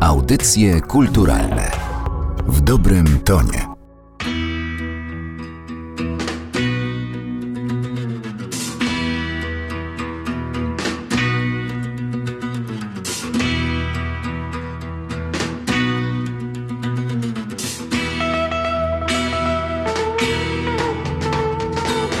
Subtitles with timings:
[0.00, 1.70] Audycje kulturalne
[2.46, 3.66] w dobrym tonie.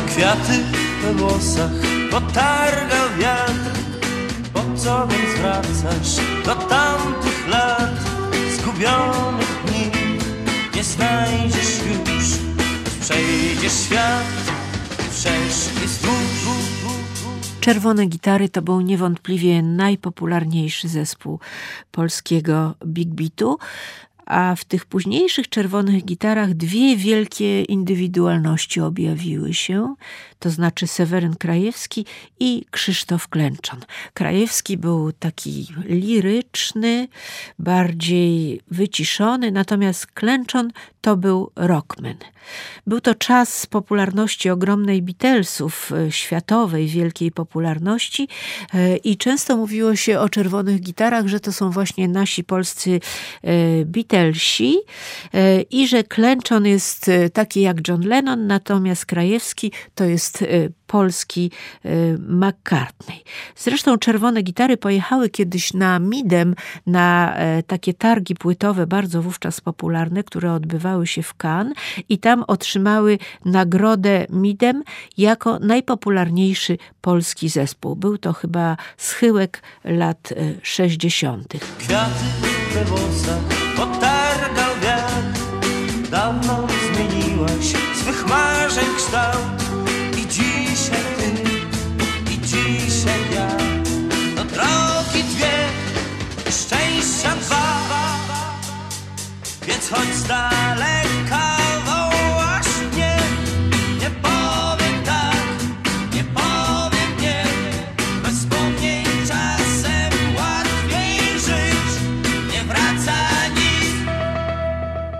[0.06, 0.64] Kwiaty
[1.02, 1.70] we włosach
[2.10, 3.80] potarga wiatr
[4.52, 8.00] Po co więc wracasz do tamtych lat
[8.58, 9.90] Zgubionych dni.
[10.74, 12.24] Nie znajdziesz już
[13.00, 14.24] Przejdzie świat,
[15.10, 16.40] przeszli wzdłuż
[17.60, 21.40] Czerwone Gitary to był niewątpliwie najpopularniejszy zespół
[21.90, 23.58] polskiego Big Beatu
[24.30, 29.94] a w tych późniejszych czerwonych gitarach dwie wielkie indywidualności objawiły się,
[30.38, 32.06] to znaczy Seweryn Krajewski
[32.40, 33.80] i Krzysztof Klęczon.
[34.14, 37.08] Krajewski był taki liryczny,
[37.58, 42.16] bardziej wyciszony, natomiast Klęczon to był rockman.
[42.86, 48.28] Był to czas popularności ogromnej Beatlesów, e, światowej, wielkiej popularności
[48.74, 53.00] e, i często mówiło się o czerwonych gitarach, że to są właśnie nasi polscy
[53.42, 53.84] e,
[54.20, 54.78] Beatlesi
[55.70, 60.44] i że Klęczon jest taki jak John Lennon, natomiast Krajewski to jest
[60.90, 61.50] polski
[61.84, 63.24] y, McCartney.
[63.56, 66.54] Zresztą czerwone gitary pojechały kiedyś na Midem,
[66.86, 71.74] na e, takie targi płytowe, bardzo wówczas popularne, które odbywały się w Cannes
[72.08, 74.82] i tam otrzymały nagrodę Midem
[75.18, 77.96] jako najpopularniejszy polski zespół.
[77.96, 80.32] Był to chyba schyłek lat
[80.62, 81.54] 60.
[81.54, 82.24] E, Kwiaty
[82.74, 85.10] we włosach По таргалгах
[86.10, 87.48] давно змінила,
[87.96, 89.49] з вихмажень кшталт.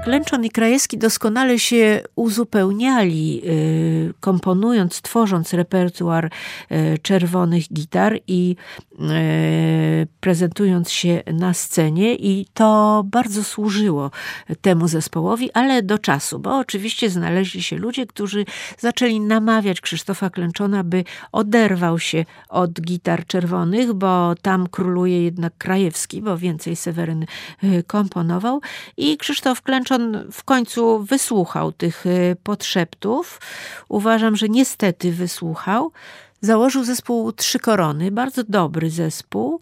[0.05, 6.31] Klęczon i Krajewski doskonale się uzupełniali, y, komponując, tworząc repertuar
[6.72, 8.56] y, czerwonych gitar i
[9.00, 12.15] E, prezentując się na scenie.
[12.15, 14.10] I to bardzo służyło
[14.60, 18.44] temu zespołowi, ale do czasu, bo oczywiście znaleźli się ludzie, którzy
[18.78, 26.22] zaczęli namawiać Krzysztofa Klęczona, by oderwał się od gitar czerwonych, bo tam króluje jednak Krajewski,
[26.22, 27.27] bo więcej Seweryn
[27.87, 28.60] komponował.
[28.97, 29.90] I Krzysztof Klęczon
[30.33, 33.41] w końcu wysłuchał tych e, podszeptów.
[33.89, 35.93] Uważam, że niestety wysłuchał.
[36.43, 39.61] Założył zespół Trzy Korony, bardzo dobry zespół,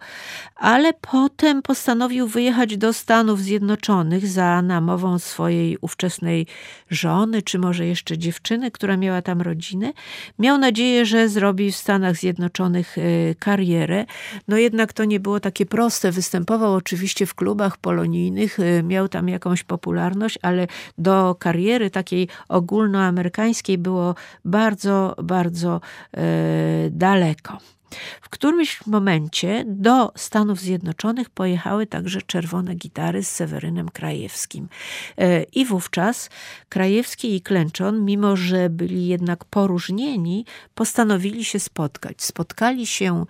[0.56, 6.46] ale potem postanowił wyjechać do Stanów Zjednoczonych za namową swojej ówczesnej
[6.90, 9.92] żony, czy może jeszcze dziewczyny, która miała tam rodzinę.
[10.38, 14.04] Miał nadzieję, że zrobi w Stanach Zjednoczonych e, karierę.
[14.48, 16.12] No jednak to nie było takie proste.
[16.12, 20.66] Występował oczywiście w klubach polonijnych, e, miał tam jakąś popularność, ale
[20.98, 24.14] do kariery takiej ogólnoamerykańskiej było
[24.44, 25.80] bardzo, bardzo
[26.16, 27.58] e, daleko.
[28.20, 34.68] W którymś momencie do Stanów Zjednoczonych pojechały także czerwone gitary z Sewerynem Krajewskim.
[35.18, 36.30] E, I wówczas
[36.68, 40.44] Krajewski i Klęczon, mimo że byli jednak poróżnieni,
[40.74, 42.22] postanowili się spotkać.
[42.22, 43.24] Spotkali się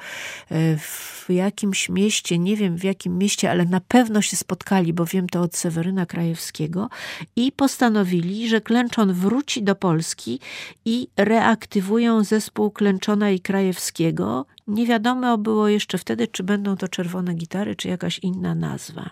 [0.51, 5.05] e, w jakimś mieście, nie wiem w jakim mieście, ale na pewno się spotkali, bo
[5.05, 6.89] wiem to od Seweryna Krajewskiego
[7.37, 10.41] i postanowili, że Klęczon wróci do Polski
[10.85, 17.35] i reaktywują zespół Klęczona i Krajewskiego nie wiadomo było jeszcze wtedy, czy będą to czerwone
[17.35, 19.11] gitary, czy jakaś inna nazwa.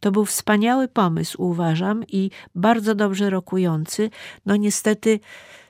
[0.00, 4.10] To był wspaniały pomysł, uważam, i bardzo dobrze rokujący.
[4.46, 5.20] No niestety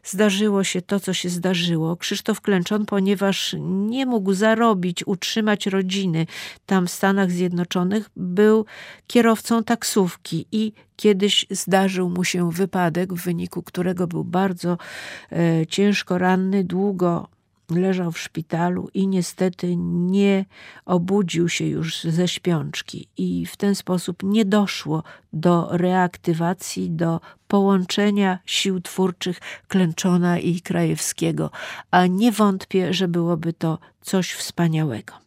[0.04, 1.96] zdarzyło się to, co się zdarzyło.
[1.96, 6.26] Krzysztof Klęczon, ponieważ nie mógł zarobić, utrzymać rodziny
[6.66, 8.66] tam w Stanach Zjednoczonych, był
[9.06, 14.78] kierowcą taksówki i kiedyś zdarzył mu się wypadek, w wyniku którego był bardzo
[15.32, 17.28] e, ciężko ranny, długo
[17.74, 20.44] leżał w szpitalu i niestety nie
[20.84, 25.02] obudził się już ze śpiączki i w ten sposób nie doszło
[25.32, 31.50] do reaktywacji, do połączenia sił twórczych Klęczona i Krajewskiego,
[31.90, 35.22] a nie wątpię, że byłoby to coś wspaniałego.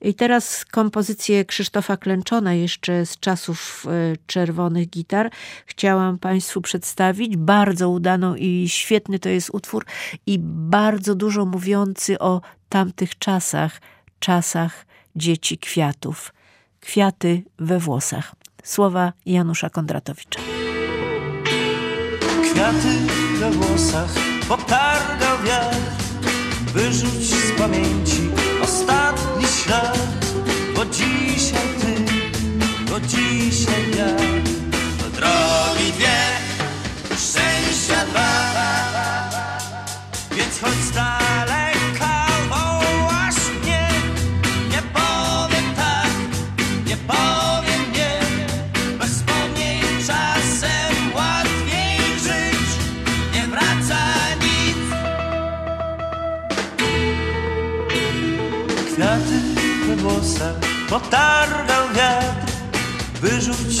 [0.00, 5.30] I teraz kompozycję Krzysztofa Klęczona jeszcze z czasów e, czerwonych gitar
[5.66, 7.36] chciałam Państwu przedstawić.
[7.36, 9.84] Bardzo udaną i świetny to jest utwór
[10.26, 13.80] i bardzo dużo mówiący o tamtych czasach,
[14.18, 14.86] czasach
[15.16, 16.32] dzieci kwiatów.
[16.80, 18.34] Kwiaty we włosach.
[18.64, 20.40] Słowa Janusza Kondratowicza.
[22.42, 22.92] Kwiaty
[23.38, 24.10] we włosach
[24.48, 26.00] potargał wiatr
[26.74, 28.29] Wyrzuć z pamięci
[40.60, 43.88] Z daleka, wołasz mnie.
[44.70, 46.10] Nie powiem tak,
[46.86, 48.20] nie powiem nie.
[48.98, 52.68] Bez wspomnień czasem łatwiej żyć.
[53.34, 53.98] Nie wraca
[54.42, 54.78] nic.
[58.94, 59.40] Kwiaty
[59.86, 60.54] we włosach
[60.88, 62.52] potargał wiatr.
[63.20, 63.80] Wyrzuć